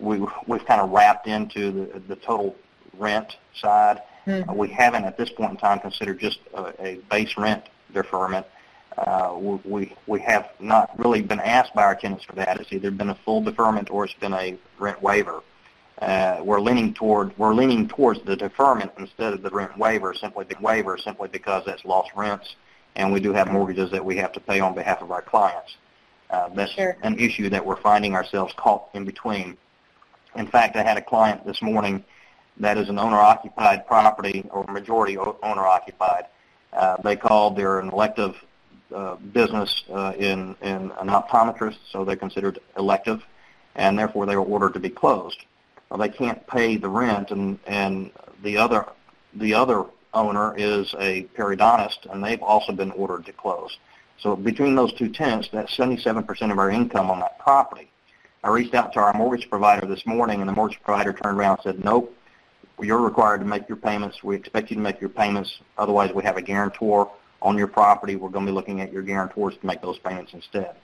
we, 0.01 0.19
we've 0.47 0.67
kind 0.67 0.81
of 0.81 0.91
wrapped 0.91 1.29
into 1.29 1.71
the, 1.71 2.01
the 2.01 2.17
total 2.17 2.57
rent 2.99 3.37
side. 3.55 4.03
Mm-hmm. 4.27 4.51
Uh, 4.51 4.55
we 4.55 4.69
haven't 4.69 5.05
at 5.05 5.17
this 5.17 5.31
point 5.31 5.53
in 5.53 5.57
time 5.57 5.79
considered 5.81 6.19
just 6.19 6.41
a, 6.55 6.85
a 6.85 6.95
base 7.11 7.37
rent 7.37 7.65
deferment. 7.93 8.47
Uh, 8.99 9.37
we 9.65 9.95
we 10.07 10.21
have 10.21 10.51
not 10.59 10.99
really 10.99 11.21
been 11.21 11.41
asked 11.41 11.75
by 11.75 11.83
our 11.83 11.95
tenants 11.95 12.25
for 12.25 12.33
that. 12.35 12.59
It's 12.61 12.73
either 12.73 12.91
been 12.91 13.11
a 13.11 13.19
full 13.25 13.43
deferment 13.43 13.91
or 13.91 14.05
it's 14.05 14.15
been 14.15 14.33
a 14.33 14.57
rent 14.79 15.03
waiver. 15.03 15.43
Uh, 16.01 16.41
we're 16.43 16.61
leaning 16.61 16.95
toward 16.95 17.37
we're 17.39 17.55
leaning 17.55 17.89
towards 17.89 18.21
the 18.23 18.37
deferment 18.37 18.93
instead 18.99 19.35
of 19.35 19.43
the 19.43 19.51
rent 19.51 19.77
waiver, 19.79 20.15
simply 20.15 20.45
the 20.45 20.57
waiver 20.61 20.99
simply 20.99 21.29
because 21.29 21.65
that's 21.67 21.85
lost 21.85 22.11
rents, 22.17 22.57
and 22.97 23.13
we 23.13 23.21
do 23.21 23.33
have 23.33 23.51
mortgages 23.53 23.91
that 23.91 24.05
we 24.05 24.17
have 24.17 24.33
to 24.33 24.41
pay 24.41 24.61
on 24.61 24.75
behalf 24.75 25.03
of 25.03 25.11
our 25.11 25.23
clients. 25.23 25.77
Uh, 26.31 26.49
that's 26.55 26.73
sure. 26.73 26.97
an 27.03 27.19
issue 27.19 27.49
that 27.49 27.65
we're 27.65 27.81
finding 27.81 28.15
ourselves 28.15 28.53
caught 28.57 28.89
in 28.95 29.05
between. 29.05 29.57
In 30.35 30.47
fact, 30.47 30.77
I 30.77 30.83
had 30.83 30.97
a 30.97 31.03
client 31.03 31.47
this 31.47 31.63
morning 31.63 32.05
that 32.59 32.79
is 32.79 32.89
an 32.89 32.99
owner-occupied 32.99 33.87
property 33.87 34.47
or 34.51 34.65
majority 34.65 35.17
owner-occupied. 35.19 36.27
Uh, 36.73 36.97
they 37.03 37.17
called, 37.17 37.57
they're 37.57 37.81
an 37.81 37.89
elective 37.89 38.37
uh, 38.95 39.17
business 39.17 39.85
uh, 39.93 40.13
in, 40.17 40.55
in 40.63 40.93
an 41.01 41.09
optometrist, 41.09 41.79
so 41.91 42.05
they're 42.05 42.17
considered 42.17 42.59
elective, 42.77 43.23
and 43.75 43.99
therefore 43.99 44.27
they 44.27 44.37
were 44.37 44.45
ordered 44.45 44.75
to 44.75 44.81
be 44.81 44.91
closed. 44.91 45.45
Well, 45.91 45.99
they 45.99 46.09
can't 46.09 46.47
pay 46.47 46.77
the 46.77 46.89
rent, 46.89 47.31
and, 47.31 47.59
and 47.67 48.11
the 48.43 48.57
other 48.57 48.87
the 49.35 49.53
other 49.53 49.85
owner 50.15 50.55
is 50.57 50.95
a 50.99 51.25
periodontist, 51.37 52.11
and 52.11 52.25
they've 52.25 52.43
also 52.43 52.73
been 52.73 52.91
ordered 52.93 53.27
to 53.27 53.33
close. 53.33 53.77
So 54.19 54.35
between 54.35 54.75
those 54.75 54.93
two 54.95 55.11
tenants, 55.11 55.49
that's 55.53 55.77
77% 55.77 56.51
of 56.51 56.59
our 56.59 56.71
income 56.71 57.11
on 57.11 57.21
that 57.21 57.39
property. 57.39 57.91
I 58.43 58.49
reached 58.49 58.75
out 58.75 58.93
to 58.95 59.01
our 59.01 59.13
mortgage 59.13 59.51
provider 59.51 59.87
this 59.87 60.07
morning, 60.07 60.41
and 60.41 60.49
the 60.49 60.55
mortgage 60.55 60.81
provider 60.83 61.13
turned 61.13 61.39
around 61.39 61.59
and 61.59 61.63
said, 61.65 61.85
nope, 61.85 62.17
you're 62.81 63.01
required 63.01 63.39
to 63.39 63.47
make 63.47 63.69
your 63.69 63.77
payments. 63.77 64.23
We 64.23 64.37
expect 64.37 64.71
you 64.71 64.77
to 64.77 64.83
make 64.83 65.01
your 65.01 65.11
payments. 65.11 65.61
Otherwise, 65.79 66.13
we 66.13 66.23
have 66.25 66.37
a 66.37 66.43
guarantor 66.43 67.11
on 67.43 67.57
your 67.57 67.67
property. 67.67 68.17
We're 68.17 68.29
going 68.29 68.47
to 68.47 68.53
be 68.53 68.55
looking 68.55 68.81
at 68.81 68.93
your 68.93 69.03
guarantors 69.03 69.57
to 69.61 69.67
make 69.67 69.81
those 69.81 69.99
payments 69.99 70.35
instead. 70.35 70.77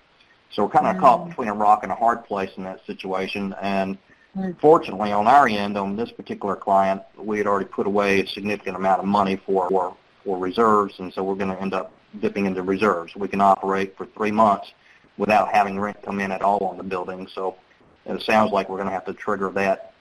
So 0.53 0.65
we're 0.65 0.71
kind 0.71 0.87
of 0.87 0.95
mm-hmm. 0.95 1.05
caught 1.05 1.29
between 1.29 1.49
a 1.49 1.55
rock 1.55 1.83
and 1.83 1.93
a 1.93 1.95
hard 1.95 2.25
place 2.25 2.51
in 2.57 2.65
that 2.65 2.85
situation. 2.87 3.55
And 3.61 3.99
mm-hmm. 4.37 4.53
fortunately, 4.61 5.13
on 5.13 5.27
our 5.27 5.49
end, 5.49 5.77
on 5.77 5.97
this 5.97 6.11
particular 6.11 6.57
client, 6.57 7.03
we 7.17 7.39
had 7.39 7.47
already 7.47 7.67
put 7.67 7.87
away 7.87 8.21
a 8.21 8.27
significant 8.27 8.77
amount 8.77 9.01
of 9.01 9.07
money 9.07 9.37
for 9.37 9.69
for, 9.69 9.97
for 10.25 10.39
reserves, 10.39 10.95
and 10.99 11.13
so 11.13 11.23
we're 11.23 11.35
going 11.35 11.55
to 11.55 11.61
end 11.61 11.75
up 11.75 11.93
dipping 12.21 12.47
into 12.47 12.63
reserves. 12.63 13.17
We 13.17 13.29
can 13.29 13.41
operate 13.41 13.97
for 13.97 14.07
three 14.07 14.31
months 14.31 14.73
without 15.17 15.53
having 15.53 15.81
rent 15.81 16.03
come 16.03 16.21
in 16.21 16.31
at 16.31 16.43
all 16.43 16.65
on 16.67 16.77
the 16.77 16.83
building. 16.83 17.29
So 17.35 17.57
it 18.05 18.23
sounds 18.23 18.53
like 18.53 18.69
we're 18.69 18.77
going 18.77 18.89
to 18.89 18.95
have 18.95 19.07
to 19.07 19.15
trigger 19.15 19.51
that 19.51 19.92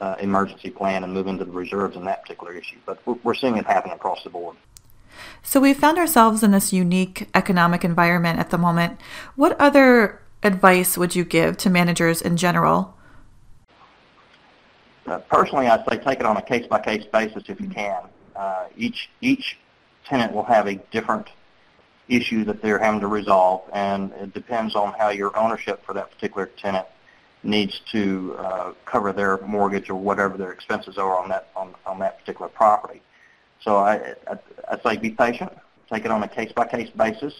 uh, 0.00 0.16
emergency 0.20 0.70
plan 0.70 1.04
and 1.04 1.12
move 1.12 1.26
into 1.26 1.44
the 1.44 1.52
reserves 1.52 1.96
in 1.96 2.04
that 2.04 2.22
particular 2.22 2.52
issue. 2.52 2.76
But 2.86 3.00
we're 3.24 3.34
seeing 3.34 3.56
it 3.56 3.66
happen 3.66 3.90
across 3.92 4.22
the 4.24 4.30
board. 4.30 4.56
So 5.42 5.60
we 5.60 5.74
found 5.74 5.98
ourselves 5.98 6.42
in 6.42 6.50
this 6.50 6.72
unique 6.72 7.28
economic 7.34 7.84
environment 7.84 8.38
at 8.38 8.50
the 8.50 8.58
moment. 8.58 9.00
What 9.36 9.58
other 9.60 10.20
advice 10.42 10.98
would 10.98 11.14
you 11.14 11.24
give 11.24 11.56
to 11.58 11.70
managers 11.70 12.20
in 12.20 12.36
general? 12.36 12.96
Uh, 15.06 15.18
personally, 15.18 15.68
I'd 15.68 15.84
say 15.88 15.98
take 15.98 16.20
it 16.20 16.26
on 16.26 16.36
a 16.36 16.42
case-by-case 16.42 17.06
basis 17.12 17.44
if 17.48 17.60
you 17.60 17.68
can. 17.68 18.02
Uh, 18.34 18.66
each 18.76 19.10
each 19.20 19.58
tenant 20.06 20.32
will 20.32 20.44
have 20.44 20.66
a 20.66 20.74
different 20.90 21.28
issue 22.08 22.44
that 22.44 22.60
they're 22.60 22.78
having 22.78 23.00
to 23.00 23.06
resolve, 23.06 23.62
and 23.72 24.12
it 24.12 24.34
depends 24.34 24.74
on 24.74 24.92
how 24.94 25.10
your 25.10 25.36
ownership 25.38 25.84
for 25.84 25.94
that 25.94 26.10
particular 26.10 26.46
tenant 26.46 26.86
needs 27.44 27.80
to 27.92 28.34
uh, 28.38 28.72
cover 28.84 29.12
their 29.12 29.38
mortgage 29.38 29.90
or 29.90 29.96
whatever 29.96 30.36
their 30.36 30.52
expenses 30.52 30.98
are 30.98 31.18
on 31.18 31.28
that 31.28 31.48
on, 31.54 31.74
on 31.86 31.98
that 31.98 32.18
particular 32.18 32.48
property. 32.48 33.02
So 33.60 33.76
I, 33.76 34.14
I, 34.26 34.38
I 34.70 34.80
say 34.82 34.96
be 34.96 35.10
patient, 35.10 35.52
take 35.90 36.04
it 36.04 36.10
on 36.10 36.22
a 36.22 36.28
case-by-case 36.28 36.90
basis. 36.90 37.34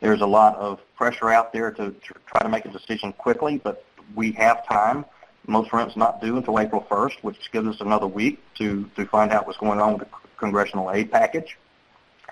There's 0.00 0.20
a 0.20 0.26
lot 0.26 0.56
of 0.56 0.80
pressure 0.96 1.30
out 1.30 1.52
there 1.52 1.70
to, 1.70 1.90
to 1.90 2.14
try 2.26 2.42
to 2.42 2.48
make 2.48 2.64
a 2.64 2.70
decision 2.70 3.12
quickly, 3.12 3.58
but 3.62 3.84
we 4.14 4.32
have 4.32 4.66
time. 4.66 5.04
Most 5.46 5.72
rent's 5.72 5.96
not 5.96 6.20
due 6.20 6.36
until 6.36 6.58
April 6.58 6.86
1st, 6.90 7.22
which 7.22 7.50
gives 7.52 7.66
us 7.66 7.80
another 7.80 8.06
week 8.06 8.40
to, 8.58 8.88
to 8.96 9.06
find 9.06 9.32
out 9.32 9.46
what's 9.46 9.58
going 9.58 9.80
on 9.80 9.98
with 9.98 10.08
the 10.08 10.16
congressional 10.38 10.90
aid 10.90 11.10
package. 11.10 11.58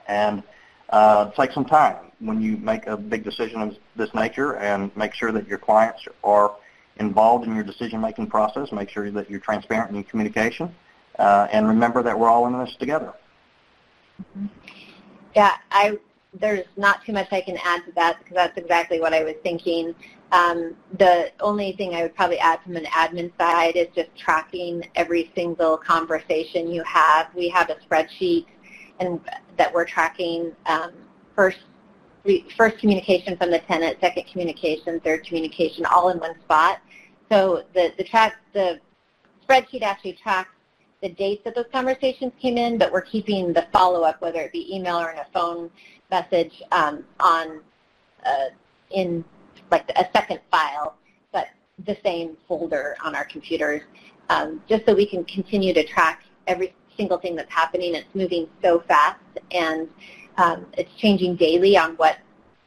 And 0.06 0.42
uh, 0.90 1.30
take 1.32 1.52
some 1.52 1.64
time 1.64 1.96
when 2.20 2.40
you 2.40 2.56
make 2.56 2.86
a 2.86 2.96
big 2.96 3.24
decision 3.24 3.60
of 3.60 3.76
this 3.96 4.12
nature 4.14 4.56
and 4.56 4.94
make 4.96 5.14
sure 5.14 5.32
that 5.32 5.46
your 5.46 5.58
clients 5.58 6.06
are 6.24 6.54
involved 6.98 7.46
in 7.46 7.54
your 7.54 7.64
decision-making 7.64 8.26
process. 8.28 8.72
Make 8.72 8.90
sure 8.90 9.10
that 9.10 9.30
you're 9.30 9.40
transparent 9.40 9.90
in 9.90 9.96
your 9.96 10.04
communication. 10.04 10.74
Uh, 11.18 11.48
and 11.50 11.66
remember 11.66 12.02
that 12.02 12.18
we're 12.18 12.28
all 12.28 12.46
in 12.46 12.58
this 12.58 12.76
together. 12.76 13.12
Yeah, 15.34 15.56
I 15.70 15.98
there's 16.34 16.66
not 16.76 17.04
too 17.04 17.12
much 17.12 17.28
I 17.32 17.40
can 17.40 17.56
add 17.64 17.84
to 17.86 17.92
that 17.92 18.18
because 18.18 18.34
that's 18.34 18.58
exactly 18.58 19.00
what 19.00 19.14
I 19.14 19.24
was 19.24 19.34
thinking. 19.42 19.94
Um, 20.30 20.76
the 20.98 21.32
only 21.40 21.72
thing 21.72 21.94
I 21.94 22.02
would 22.02 22.14
probably 22.14 22.38
add 22.38 22.60
from 22.62 22.76
an 22.76 22.84
admin 22.84 23.32
side 23.38 23.76
is 23.76 23.88
just 23.94 24.14
tracking 24.16 24.86
every 24.94 25.32
single 25.34 25.78
conversation 25.78 26.70
you 26.70 26.82
have. 26.84 27.34
We 27.34 27.48
have 27.48 27.70
a 27.70 27.76
spreadsheet 27.76 28.46
and 29.00 29.20
that 29.56 29.72
we're 29.72 29.86
tracking 29.86 30.52
um, 30.66 30.92
first 31.34 31.58
first 32.56 32.78
communication 32.78 33.36
from 33.36 33.50
the 33.50 33.60
tenant, 33.60 33.98
second 34.00 34.24
communication, 34.30 35.00
third 35.00 35.24
communication, 35.24 35.84
all 35.86 36.10
in 36.10 36.18
one 36.18 36.38
spot. 36.40 36.80
So 37.30 37.64
the 37.74 37.92
the 37.98 38.04
track 38.04 38.36
the 38.52 38.80
spreadsheet 39.44 39.82
actually 39.82 40.14
tracks 40.14 40.50
the 41.00 41.10
dates 41.10 41.42
that 41.44 41.54
those 41.54 41.66
conversations 41.72 42.32
came 42.40 42.56
in, 42.58 42.76
but 42.76 42.92
we're 42.92 43.02
keeping 43.02 43.52
the 43.52 43.66
follow-up, 43.72 44.20
whether 44.20 44.40
it 44.40 44.52
be 44.52 44.74
email 44.74 44.98
or 44.98 45.10
in 45.10 45.18
a 45.18 45.26
phone 45.32 45.70
message, 46.10 46.62
um, 46.72 47.04
on 47.20 47.60
uh, 48.26 48.46
in 48.90 49.24
like 49.70 49.88
a 49.90 50.06
second 50.12 50.40
file, 50.50 50.96
but 51.32 51.48
the 51.86 51.96
same 52.04 52.36
folder 52.48 52.96
on 53.04 53.14
our 53.14 53.24
computers, 53.24 53.82
um, 54.28 54.60
just 54.68 54.84
so 54.86 54.94
we 54.94 55.06
can 55.06 55.24
continue 55.24 55.72
to 55.72 55.84
track 55.84 56.24
every 56.46 56.74
single 56.96 57.18
thing 57.18 57.36
that's 57.36 57.52
happening. 57.52 57.94
It's 57.94 58.12
moving 58.14 58.48
so 58.62 58.80
fast, 58.88 59.20
and 59.52 59.88
um, 60.38 60.66
it's 60.76 60.92
changing 60.94 61.36
daily 61.36 61.76
on 61.76 61.96
what 61.96 62.18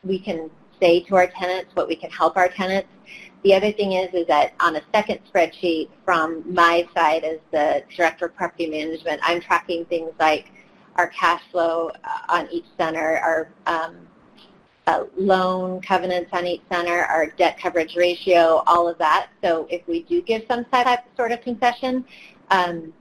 we 0.03 0.19
can 0.19 0.49
say 0.79 1.01
to 1.01 1.15
our 1.15 1.27
tenants, 1.27 1.71
what 1.73 1.87
we 1.87 1.95
can 1.95 2.09
help 2.11 2.37
our 2.37 2.49
tenants. 2.49 2.89
The 3.43 3.55
other 3.55 3.71
thing 3.71 3.93
is, 3.93 4.13
is 4.13 4.27
that 4.27 4.53
on 4.59 4.75
a 4.75 4.81
second 4.93 5.19
spreadsheet 5.31 5.89
from 6.05 6.43
my 6.53 6.87
side 6.93 7.23
as 7.23 7.39
the 7.51 7.83
Director 7.95 8.25
of 8.25 8.35
Property 8.35 8.67
Management, 8.67 9.19
I'm 9.23 9.41
tracking 9.41 9.85
things 9.85 10.11
like 10.19 10.51
our 10.95 11.07
cash 11.07 11.41
flow 11.51 11.91
uh, 12.03 12.19
on 12.29 12.47
each 12.51 12.65
center, 12.77 13.17
our 13.17 13.49
um, 13.65 14.07
uh, 14.87 15.05
loan 15.17 15.81
covenants 15.81 16.29
on 16.33 16.45
each 16.45 16.61
center, 16.71 17.03
our 17.05 17.27
debt 17.27 17.57
coverage 17.59 17.95
ratio, 17.95 18.63
all 18.67 18.87
of 18.87 18.97
that. 18.97 19.29
So 19.43 19.67
if 19.69 19.87
we 19.87 20.03
do 20.03 20.21
give 20.21 20.43
some 20.49 20.65
type 20.65 20.99
sort 21.15 21.31
of 21.31 21.41
concession, 21.41 22.05
um, 22.49 22.93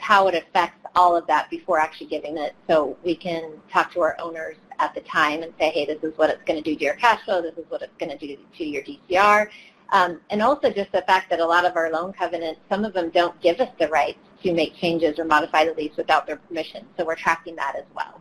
how 0.00 0.26
it 0.28 0.34
affects 0.34 0.79
all 0.94 1.16
of 1.16 1.26
that 1.26 1.48
before 1.50 1.78
actually 1.78 2.06
giving 2.06 2.36
it 2.36 2.54
so 2.68 2.96
we 3.04 3.14
can 3.14 3.52
talk 3.72 3.92
to 3.92 4.00
our 4.00 4.16
owners 4.20 4.56
at 4.78 4.94
the 4.94 5.00
time 5.02 5.42
and 5.42 5.52
say, 5.58 5.70
hey, 5.70 5.86
this 5.86 6.02
is 6.02 6.16
what 6.16 6.30
it's 6.30 6.42
going 6.44 6.62
to 6.62 6.70
do 6.70 6.76
to 6.76 6.84
your 6.84 6.94
cash 6.94 7.22
flow, 7.24 7.42
this 7.42 7.56
is 7.56 7.64
what 7.68 7.82
it's 7.82 7.96
going 7.98 8.10
to 8.10 8.18
do 8.18 8.36
to 8.56 8.64
your 8.64 8.82
DCR. 8.82 9.48
Um, 9.92 10.20
and 10.30 10.40
also 10.40 10.70
just 10.70 10.92
the 10.92 11.02
fact 11.02 11.30
that 11.30 11.40
a 11.40 11.44
lot 11.44 11.64
of 11.64 11.76
our 11.76 11.90
loan 11.90 12.12
covenants, 12.12 12.60
some 12.68 12.84
of 12.84 12.92
them 12.92 13.10
don't 13.10 13.38
give 13.40 13.60
us 13.60 13.68
the 13.78 13.88
right 13.88 14.16
to 14.42 14.52
make 14.52 14.74
changes 14.76 15.18
or 15.18 15.24
modify 15.24 15.64
the 15.64 15.74
lease 15.74 15.96
without 15.96 16.26
their 16.26 16.36
permission. 16.36 16.86
So 16.96 17.04
we're 17.04 17.16
tracking 17.16 17.56
that 17.56 17.76
as 17.76 17.84
well. 17.94 18.20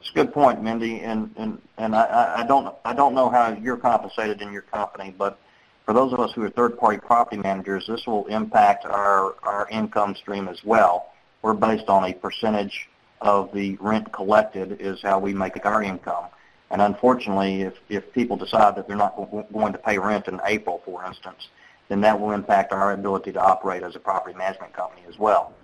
It's 0.00 0.10
a 0.10 0.14
good 0.14 0.32
point, 0.32 0.62
Mindy, 0.62 1.00
and 1.00 1.34
and 1.36 1.60
and 1.76 1.94
I, 1.94 2.36
I 2.38 2.46
don't 2.46 2.74
I 2.84 2.94
don't 2.94 3.14
know 3.14 3.28
how 3.28 3.52
you're 3.52 3.76
compensated 3.76 4.40
in 4.40 4.52
your 4.52 4.62
company, 4.62 5.12
but 5.16 5.40
for 5.84 5.92
those 5.92 6.12
of 6.12 6.20
us 6.20 6.32
who 6.32 6.42
are 6.44 6.50
third-party 6.50 6.98
property 6.98 7.36
managers, 7.36 7.86
this 7.88 8.06
will 8.06 8.26
impact 8.26 8.84
our 8.84 9.34
our 9.42 9.68
income 9.70 10.14
stream 10.14 10.46
as 10.46 10.62
well. 10.64 11.10
We're 11.42 11.54
based 11.54 11.88
on 11.88 12.04
a 12.04 12.12
percentage 12.12 12.88
of 13.20 13.52
the 13.52 13.76
rent 13.80 14.12
collected 14.12 14.80
is 14.80 15.00
how 15.02 15.18
we 15.18 15.34
make 15.34 15.64
our 15.64 15.82
income. 15.82 16.24
And 16.70 16.82
unfortunately, 16.82 17.62
if, 17.62 17.74
if 17.88 18.12
people 18.12 18.36
decide 18.36 18.76
that 18.76 18.86
they're 18.86 18.96
not 18.96 19.16
going 19.52 19.72
to 19.72 19.78
pay 19.78 19.98
rent 19.98 20.28
in 20.28 20.40
April, 20.44 20.82
for 20.84 21.04
instance, 21.04 21.48
then 21.88 22.00
that 22.02 22.20
will 22.20 22.32
impact 22.32 22.72
our 22.72 22.92
ability 22.92 23.32
to 23.32 23.40
operate 23.40 23.82
as 23.82 23.96
a 23.96 23.98
property 23.98 24.36
management 24.36 24.74
company 24.74 25.02
as 25.08 25.18
well. 25.18 25.54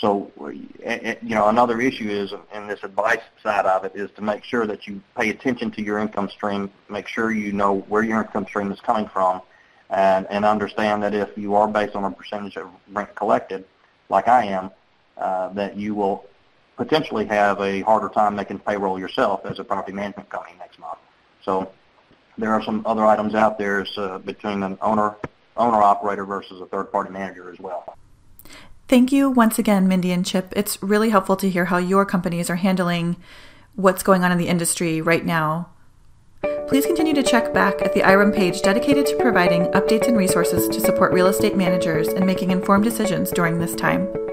So, 0.00 0.32
eh, 0.82 0.98
eh, 1.02 1.14
you 1.22 1.34
know, 1.34 1.48
another 1.48 1.80
issue 1.80 2.08
is, 2.08 2.32
in 2.52 2.66
this 2.66 2.82
advice 2.82 3.20
side 3.42 3.66
of 3.66 3.84
it, 3.84 3.92
is 3.94 4.10
to 4.16 4.22
make 4.22 4.42
sure 4.42 4.66
that 4.66 4.86
you 4.86 5.00
pay 5.16 5.28
attention 5.30 5.70
to 5.72 5.82
your 5.82 5.98
income 5.98 6.28
stream, 6.30 6.70
make 6.88 7.06
sure 7.06 7.30
you 7.30 7.52
know 7.52 7.80
where 7.88 8.02
your 8.02 8.22
income 8.22 8.44
stream 8.46 8.72
is 8.72 8.80
coming 8.80 9.06
from, 9.06 9.40
and, 9.90 10.26
and 10.30 10.44
understand 10.44 11.02
that 11.02 11.14
if 11.14 11.36
you 11.36 11.54
are 11.54 11.68
based 11.68 11.94
on 11.94 12.04
a 12.04 12.10
percentage 12.10 12.56
of 12.56 12.68
rent 12.92 13.14
collected, 13.14 13.64
like 14.08 14.26
I 14.26 14.46
am, 14.46 14.70
that 15.16 15.76
you 15.76 15.94
will 15.94 16.26
potentially 16.76 17.24
have 17.26 17.60
a 17.60 17.80
harder 17.82 18.08
time 18.08 18.34
making 18.34 18.58
payroll 18.58 18.98
yourself 18.98 19.44
as 19.44 19.58
a 19.58 19.64
property 19.64 19.92
management 19.92 20.28
company 20.28 20.56
next 20.58 20.78
month. 20.78 20.98
So 21.44 21.70
there 22.36 22.52
are 22.52 22.62
some 22.62 22.82
other 22.84 23.04
items 23.04 23.34
out 23.34 23.58
there 23.58 23.86
uh, 23.96 24.18
between 24.18 24.62
an 24.62 24.78
owner 24.82 25.14
owner 25.56 25.82
operator 25.82 26.24
versus 26.24 26.60
a 26.60 26.66
third 26.66 26.90
party 26.90 27.10
manager 27.10 27.48
as 27.52 27.60
well. 27.60 27.96
Thank 28.88 29.12
you 29.12 29.30
once 29.30 29.58
again, 29.58 29.86
Mindy 29.86 30.10
and 30.10 30.26
Chip. 30.26 30.52
It's 30.56 30.82
really 30.82 31.10
helpful 31.10 31.36
to 31.36 31.48
hear 31.48 31.66
how 31.66 31.78
your 31.78 32.04
companies 32.04 32.50
are 32.50 32.56
handling 32.56 33.16
what's 33.76 34.02
going 34.02 34.24
on 34.24 34.32
in 34.32 34.38
the 34.38 34.48
industry 34.48 35.00
right 35.00 35.24
now. 35.24 35.68
Please 36.66 36.86
continue 36.86 37.14
to 37.14 37.22
check 37.22 37.54
back 37.54 37.80
at 37.82 37.94
the 37.94 38.02
IREM 38.02 38.32
page 38.32 38.62
dedicated 38.62 39.06
to 39.06 39.16
providing 39.16 39.66
updates 39.66 40.08
and 40.08 40.16
resources 40.16 40.68
to 40.68 40.80
support 40.80 41.12
real 41.12 41.28
estate 41.28 41.56
managers 41.56 42.08
in 42.08 42.26
making 42.26 42.50
informed 42.50 42.84
decisions 42.84 43.30
during 43.30 43.58
this 43.58 43.74
time. 43.74 44.23